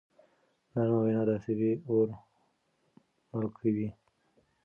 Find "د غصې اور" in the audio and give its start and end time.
1.27-2.07